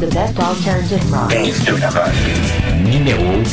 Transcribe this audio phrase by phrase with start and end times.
[0.00, 1.30] The best alternative rock.
[1.30, 2.12] Thanks to the rock.
[2.82, 3.44] Nineo,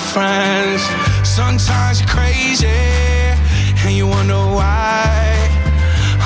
[0.00, 0.82] friends.
[1.22, 2.66] Sometimes you're crazy
[3.84, 5.48] and you wonder why.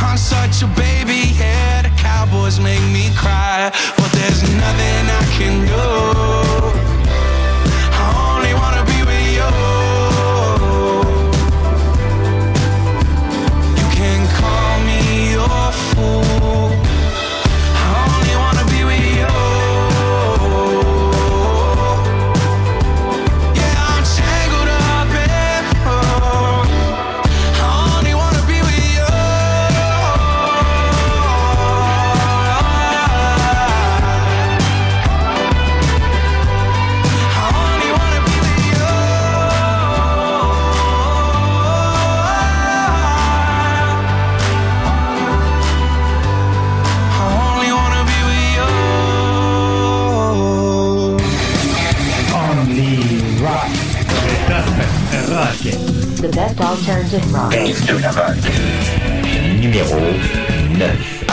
[0.03, 1.83] I'm such a baby, yeah.
[1.83, 5.87] The Cowboys make me cry, but there's nothing I can do.
[8.01, 8.94] I only wanna be.
[56.35, 57.51] best alternative rock.
[57.53, 58.37] Dave Donovan.
[59.63, 60.01] Numéro
[60.77, 61.24] 9.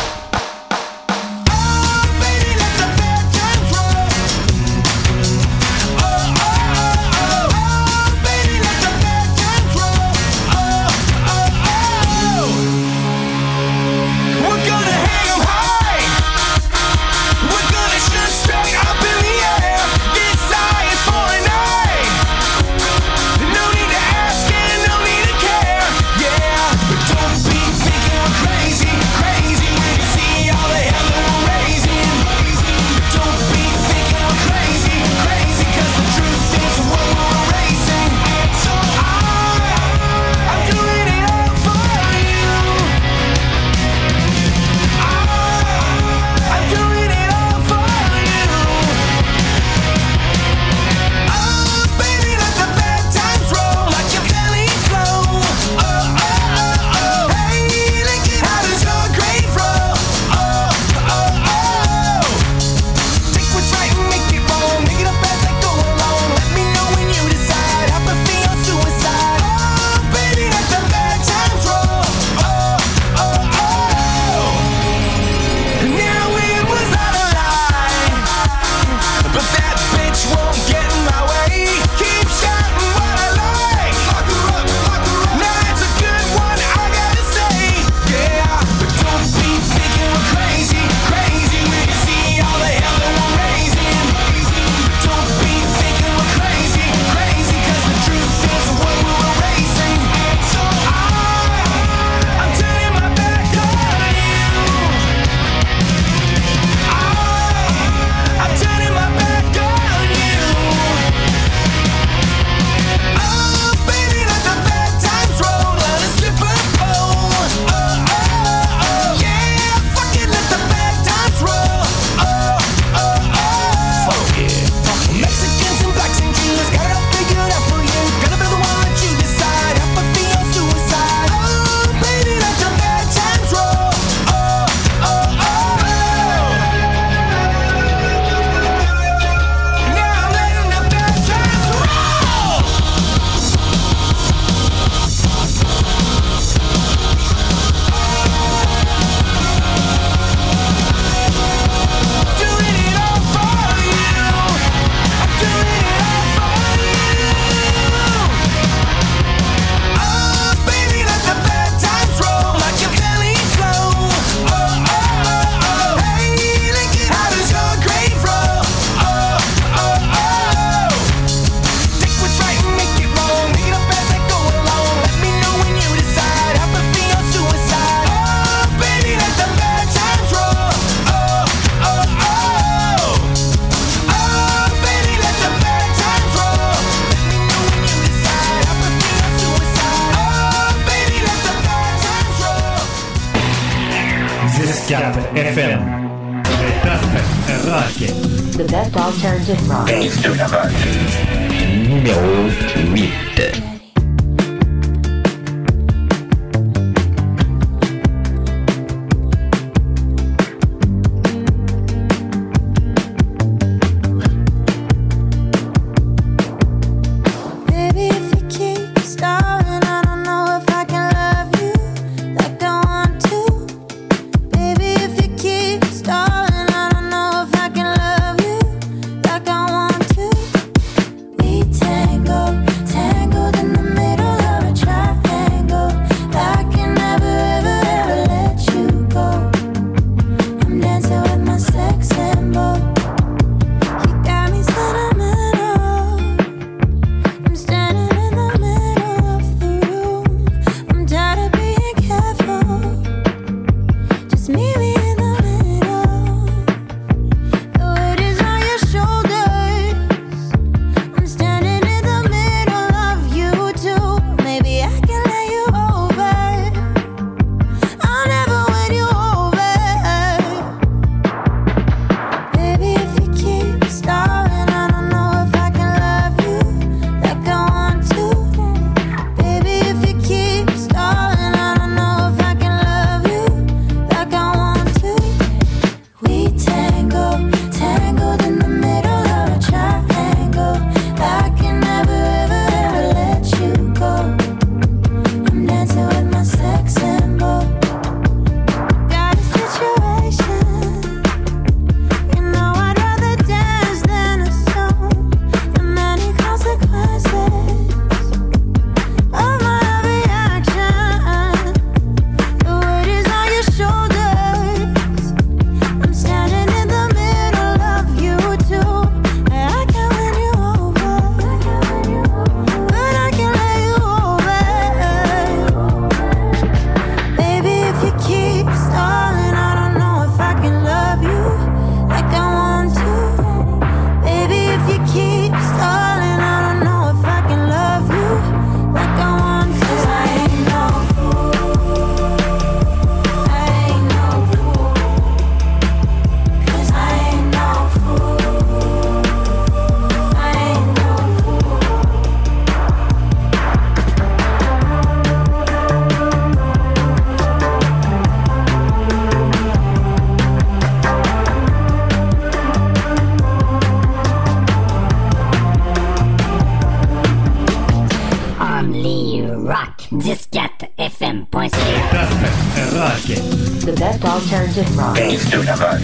[374.22, 375.18] d'Alternative Rock.
[375.18, 376.00] Institut Rock,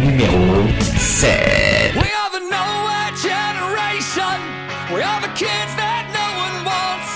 [0.00, 0.64] numéro
[0.96, 1.92] 7.
[1.94, 4.40] We are the nowhere generation.
[4.88, 7.12] We are the kids that no one wants.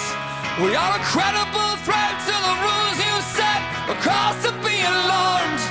[0.60, 3.60] We are a credible threat to the rules you set.
[3.88, 5.62] The cost of being alarmed.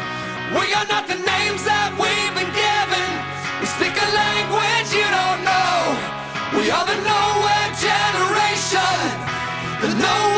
[0.58, 3.10] We are not the names that we've been given.
[3.62, 5.94] We speak a language you don't know.
[6.58, 8.98] We are the nowhere generation.
[9.86, 10.35] The nowhere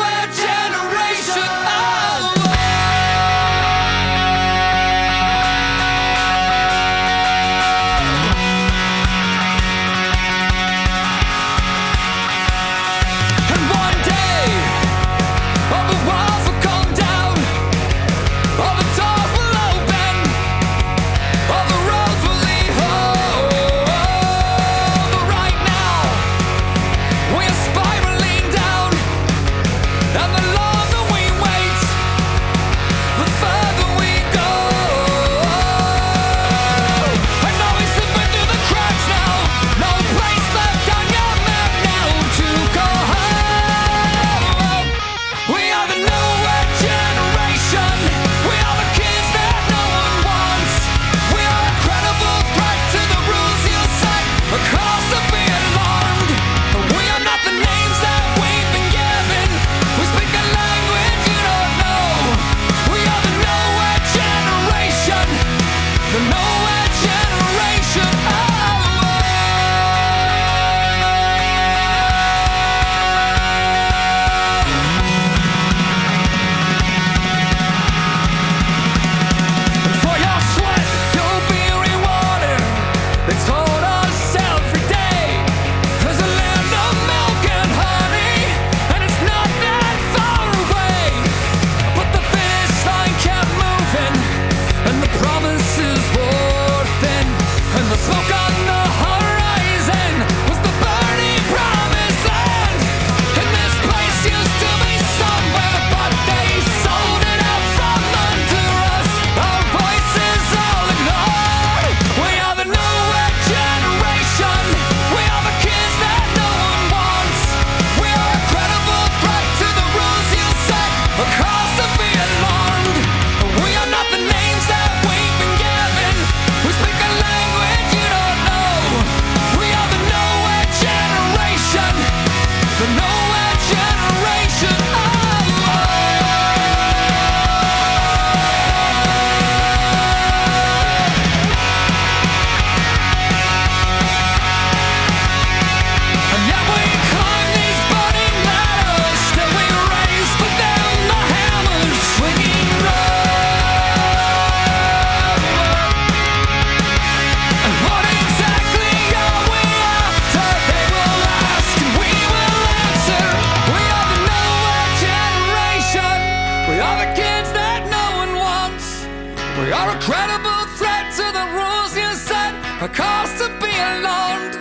[172.80, 174.54] a cost of being loved.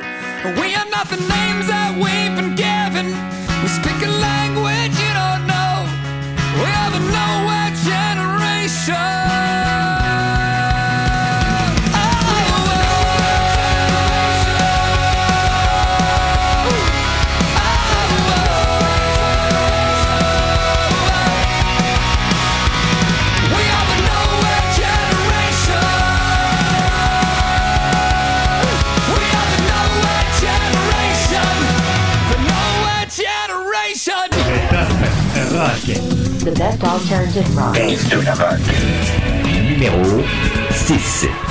[0.60, 2.47] We are not the names that we've been.
[36.82, 37.74] L'alternative rock.
[37.74, 40.24] Dave de Numéro
[40.72, 41.47] 6.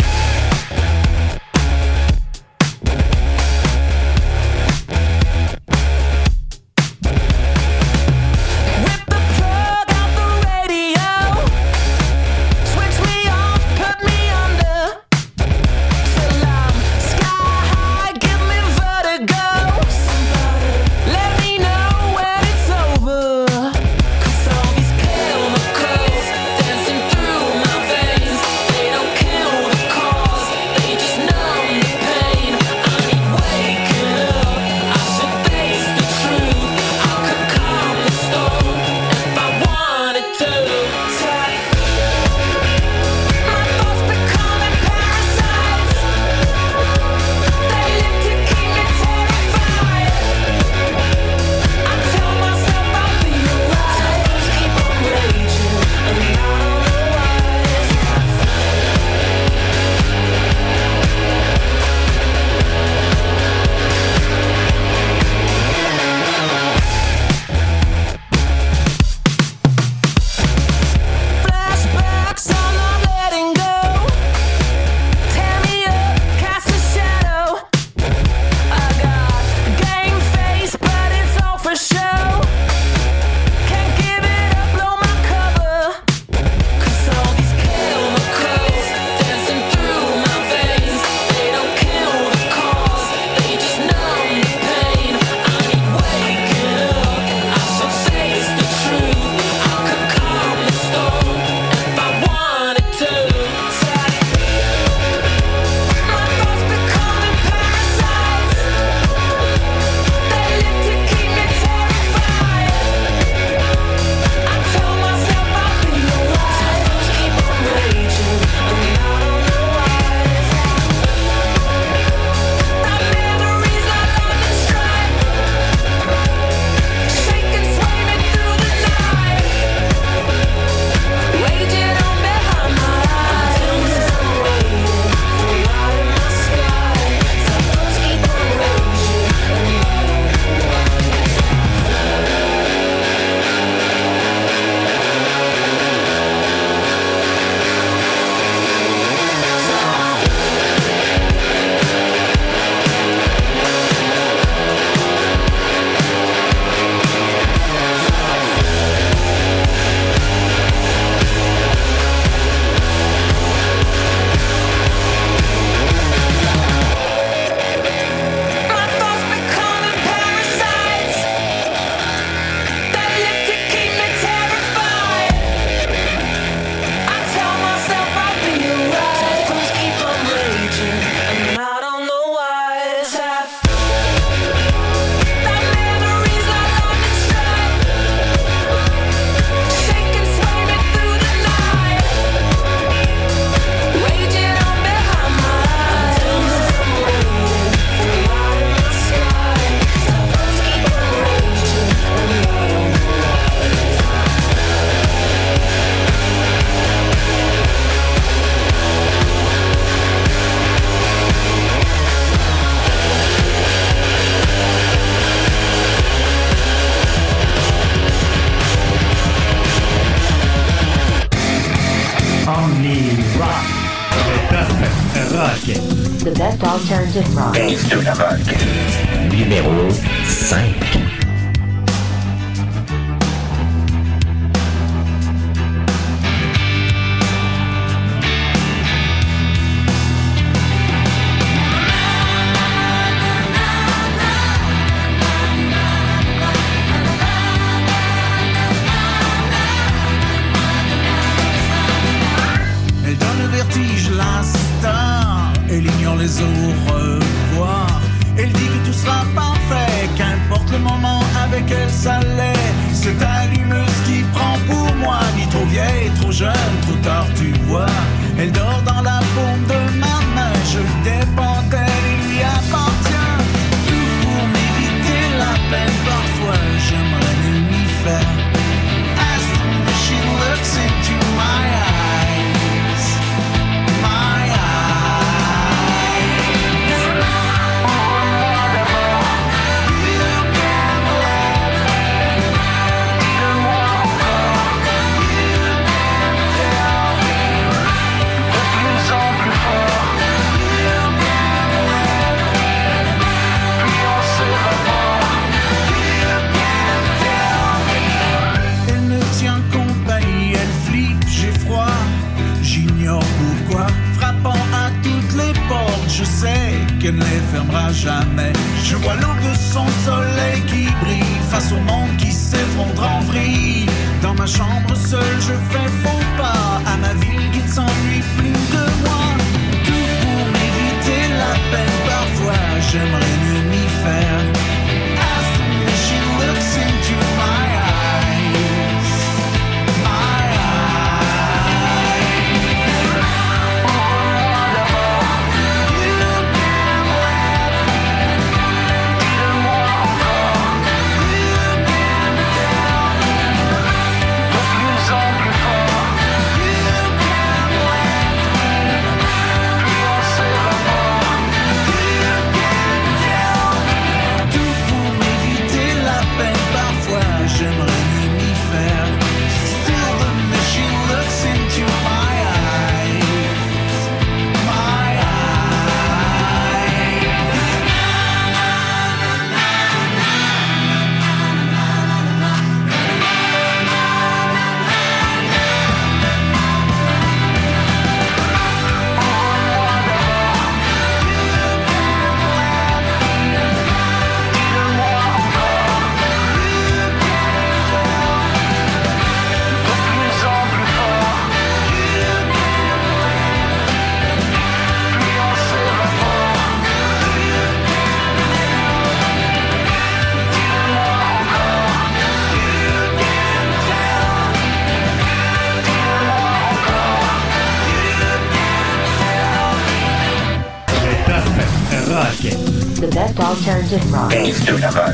[423.96, 425.05] Alternative rock.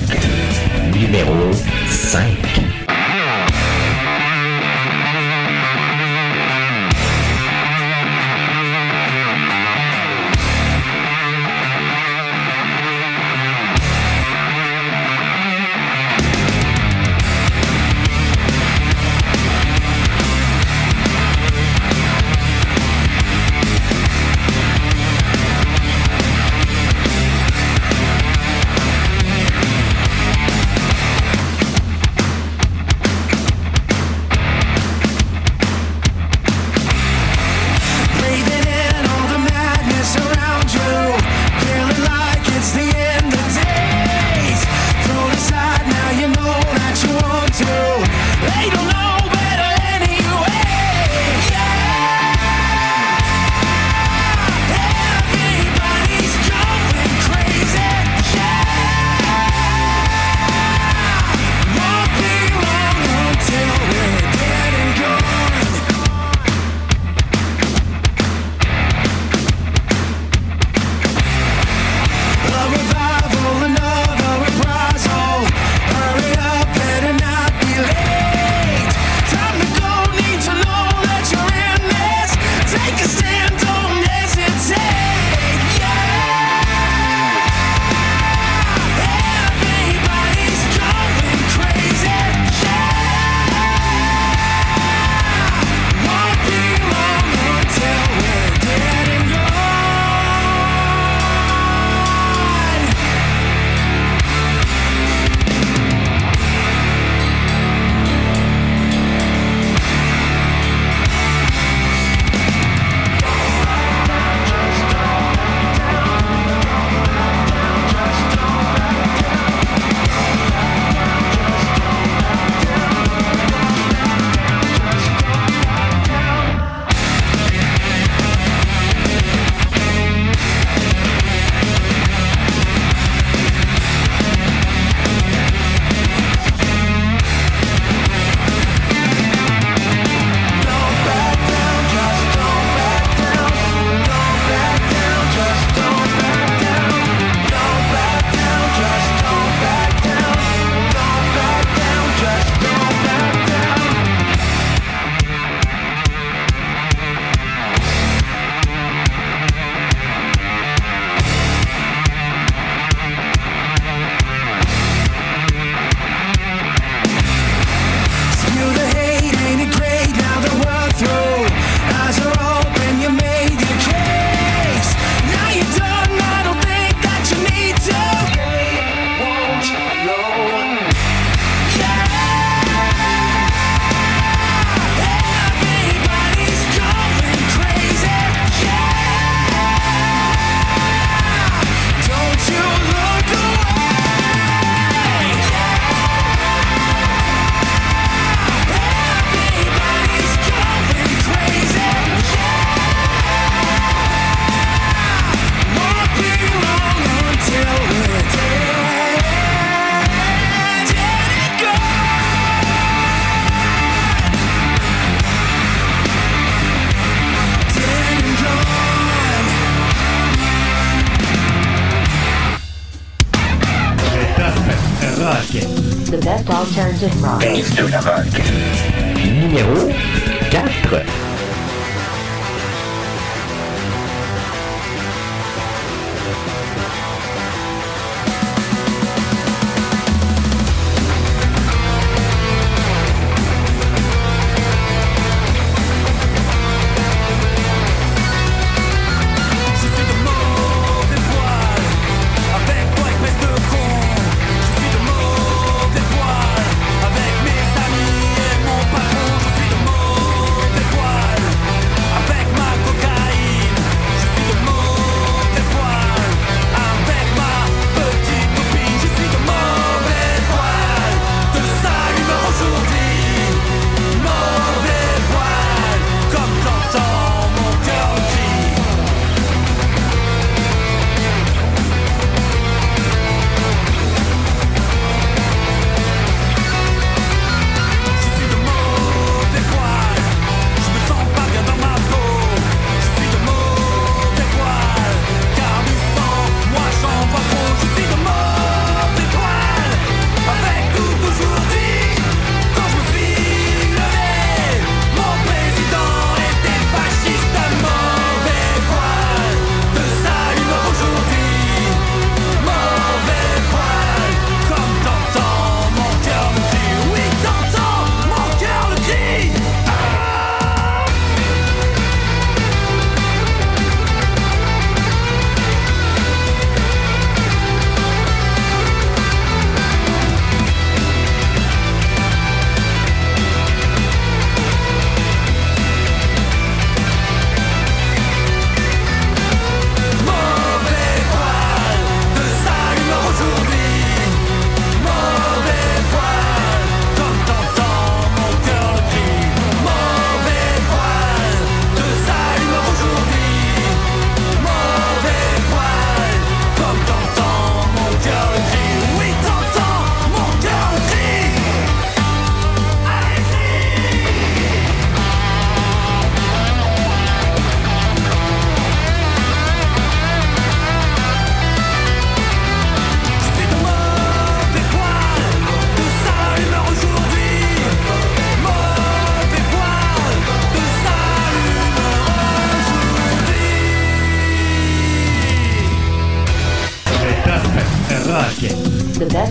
[227.44, 228.31] Alternative rock.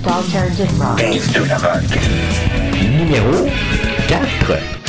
[0.01, 0.97] The best alternative rock.
[0.97, 1.83] de la rock.
[2.97, 3.45] Numéro
[4.07, 4.80] 4.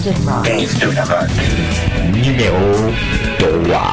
[0.00, 0.48] Music Box.
[0.48, 1.34] Este es una radio.
[2.10, 2.90] Nimeo
[3.38, 3.89] Toa.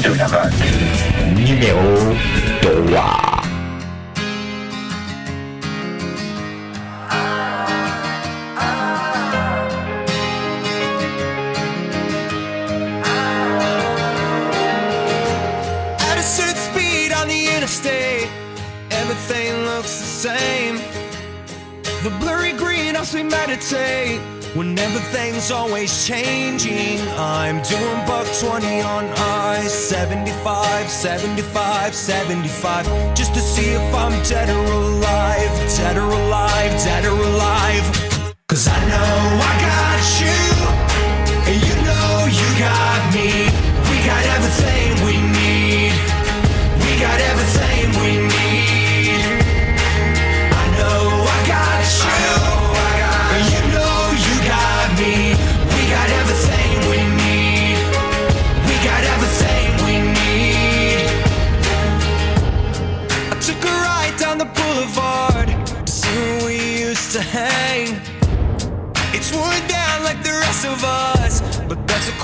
[0.00, 0.16] Estoy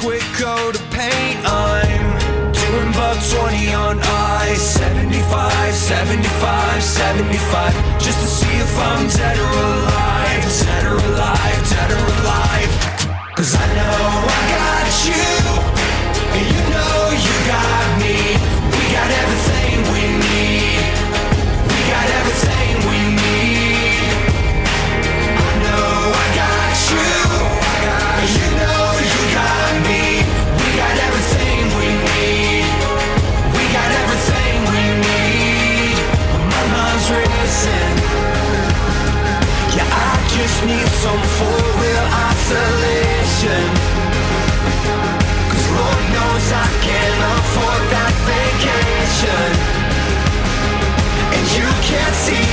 [0.07, 1.37] quick coat of paint.
[1.43, 7.75] I'm doing buck 20 on I 75, 75, 75.
[7.99, 12.66] Just to see if I'm dead or alive, dead or alive, dead or alive.
[41.07, 43.67] some four-wheel isolation.
[45.51, 49.51] Cause Lord knows I can't afford that vacation.
[51.35, 52.46] And you can't see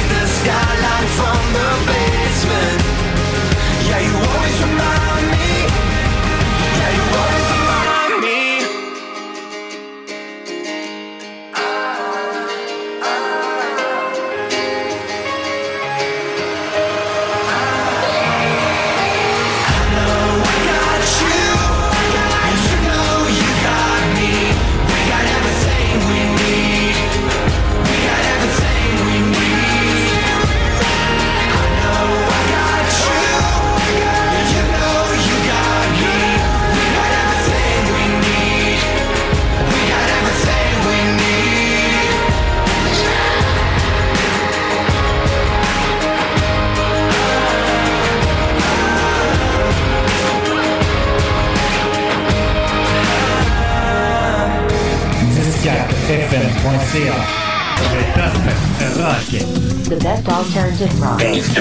[60.83, 61.19] alternative rock.
[61.19, 61.53] Base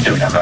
[0.00, 0.39] alternative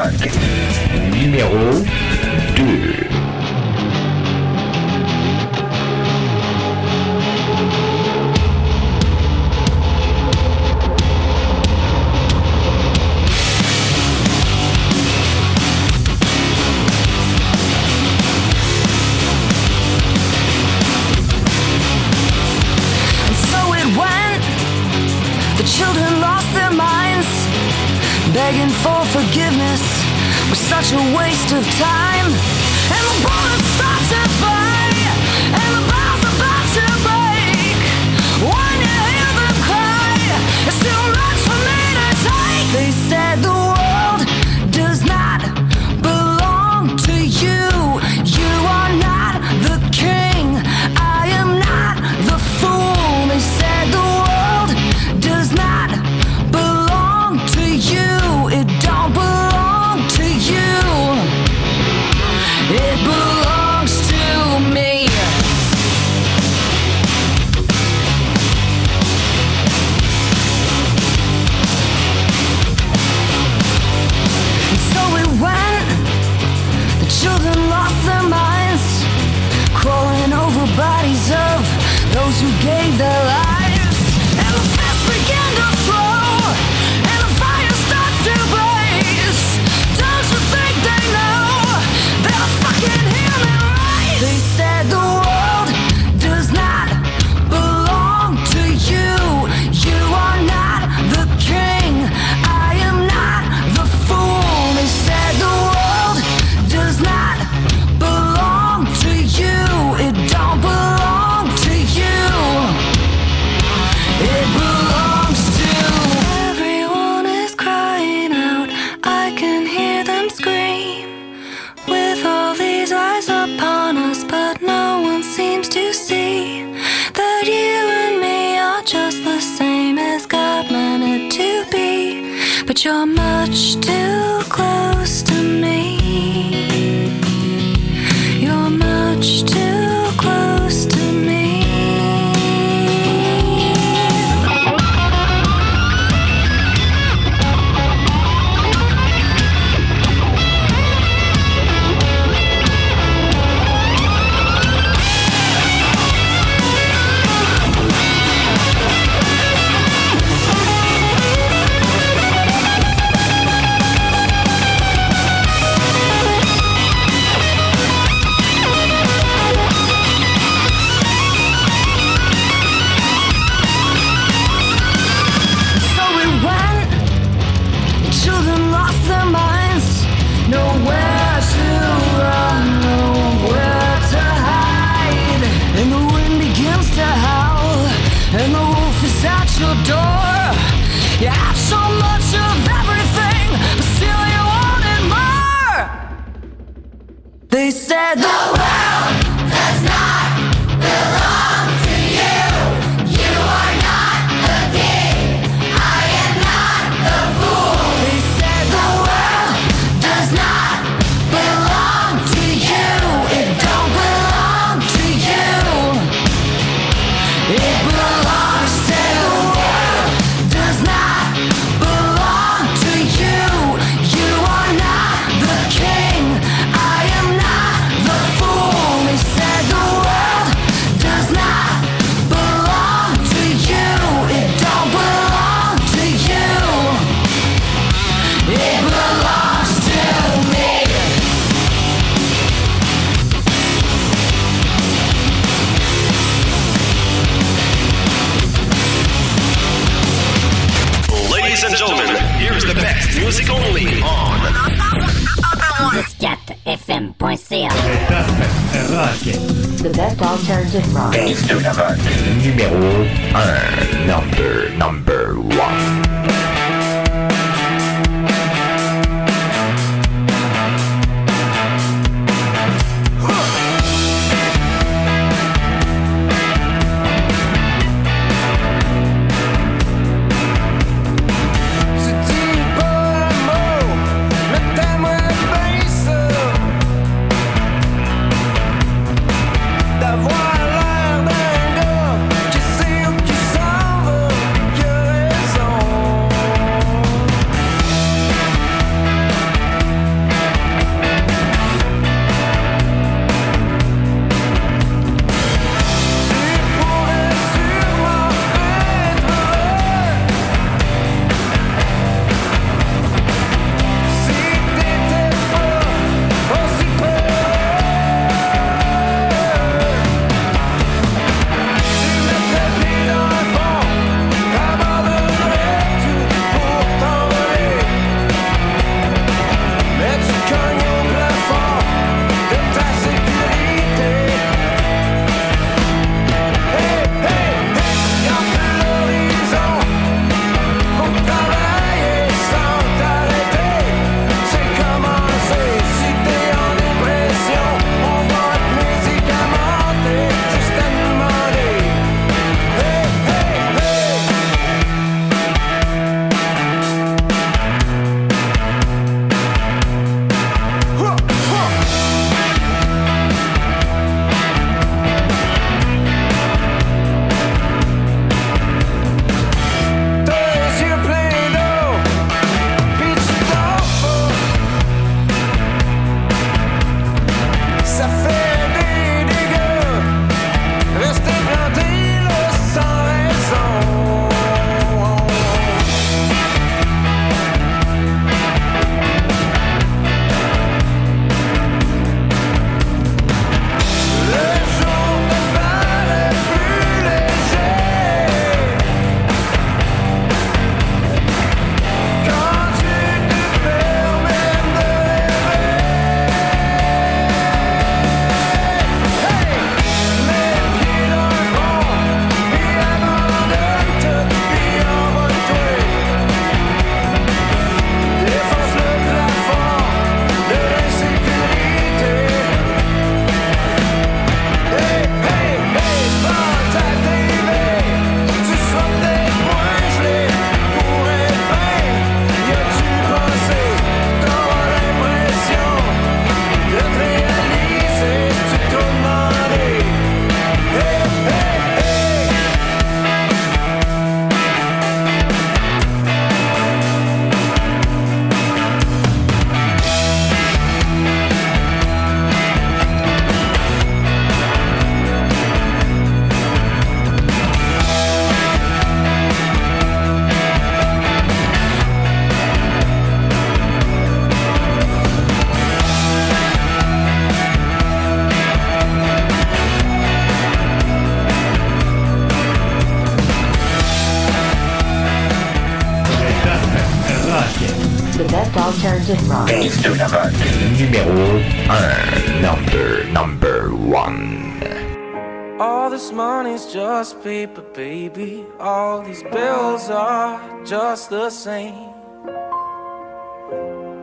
[485.59, 488.45] All this money's just paper, baby.
[488.61, 491.89] All these bills are just the same.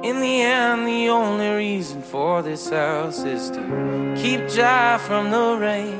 [0.04, 5.56] In the end, the only reason for this house is to keep dry from the
[5.58, 5.98] rain.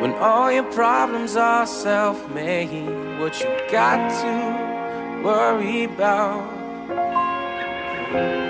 [0.00, 2.88] When all your problems are self made,
[3.20, 6.56] what you got to worry about?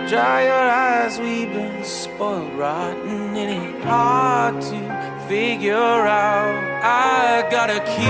[0.09, 4.78] Dry your eyes, we've been spoiled rotten finding it hard to
[5.28, 6.57] figure out.
[6.82, 8.07] I got a key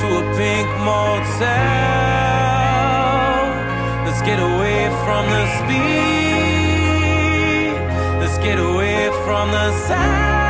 [0.00, 1.38] to a pink motel.
[4.04, 5.88] Let's get away from the speed.
[8.20, 10.47] Let's get away from the sound.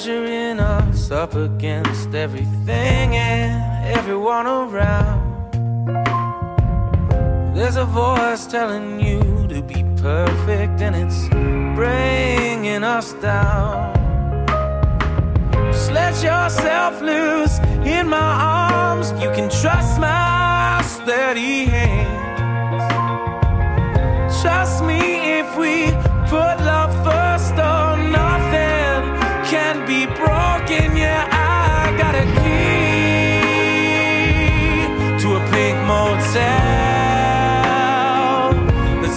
[0.00, 5.52] measuring us up against everything and everyone around.
[7.54, 11.28] There's a voice telling you to be perfect, and it's
[11.76, 13.94] bringing us down.
[15.70, 19.12] Just let yourself loose in my arms.
[19.22, 22.88] You can trust my steady hands.
[24.40, 25.90] Trust me if we
[26.30, 27.19] put love first.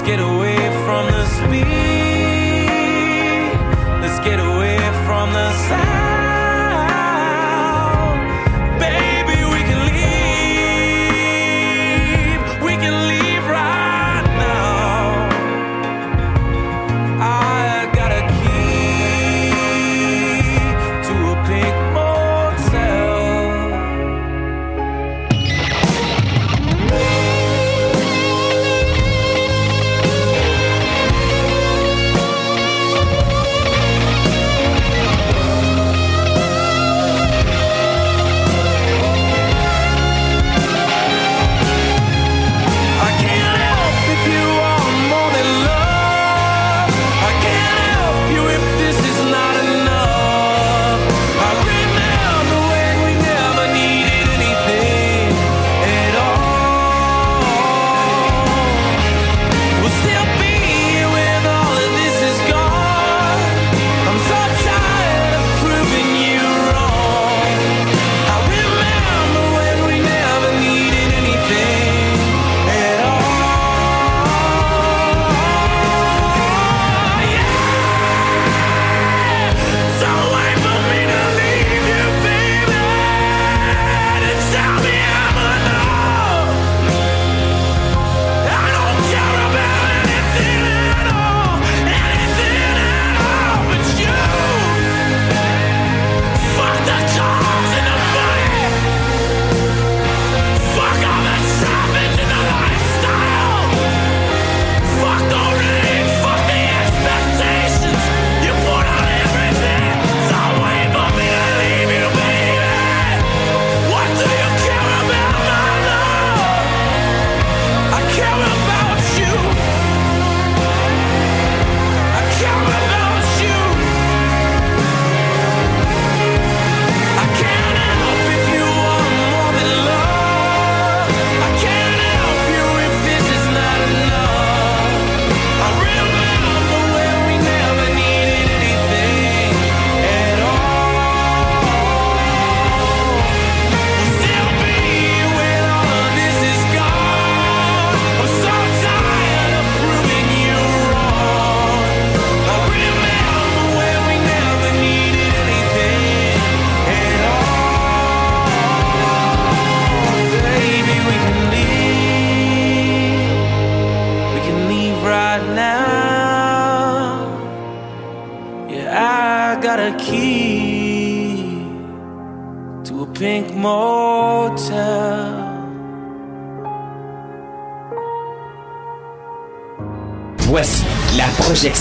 [0.06, 0.33] get away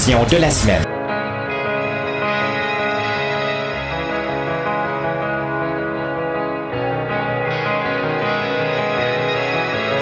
[0.02, 0.84] question de la semaine.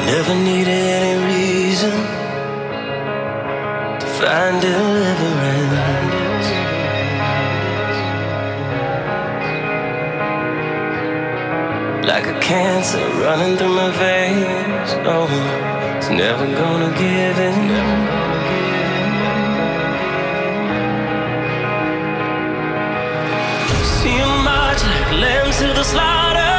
[0.06, 1.92] Never needed any reason
[3.98, 6.48] to find deliverance.
[12.06, 14.90] Like a cancer running through my veins.
[15.04, 15.28] Oh,
[15.98, 18.29] it's never gonna give in.
[24.02, 26.56] see much, like lambs to the slaughter.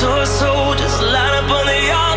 [0.00, 2.13] Toy soldiers line up on the yard.